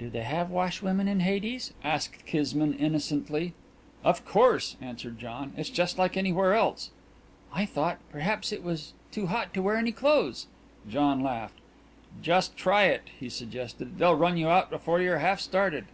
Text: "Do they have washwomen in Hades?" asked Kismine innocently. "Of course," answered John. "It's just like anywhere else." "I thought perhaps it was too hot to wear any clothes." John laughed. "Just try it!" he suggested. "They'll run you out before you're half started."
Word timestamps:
"Do 0.00 0.10
they 0.10 0.24
have 0.24 0.50
washwomen 0.50 1.06
in 1.06 1.20
Hades?" 1.20 1.74
asked 1.84 2.26
Kismine 2.26 2.72
innocently. 2.76 3.54
"Of 4.02 4.24
course," 4.24 4.76
answered 4.82 5.20
John. 5.20 5.52
"It's 5.56 5.70
just 5.70 5.96
like 5.96 6.16
anywhere 6.16 6.54
else." 6.54 6.90
"I 7.52 7.66
thought 7.66 7.98
perhaps 8.10 8.50
it 8.50 8.64
was 8.64 8.94
too 9.12 9.26
hot 9.28 9.54
to 9.54 9.62
wear 9.62 9.76
any 9.76 9.92
clothes." 9.92 10.48
John 10.88 11.22
laughed. 11.22 11.60
"Just 12.20 12.56
try 12.56 12.86
it!" 12.86 13.10
he 13.20 13.28
suggested. 13.28 13.98
"They'll 13.98 14.16
run 14.16 14.36
you 14.36 14.48
out 14.48 14.70
before 14.70 15.00
you're 15.00 15.18
half 15.18 15.38
started." 15.38 15.84